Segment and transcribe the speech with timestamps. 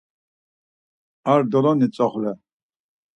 [1.33, 2.33] Ar doloni tzoxle.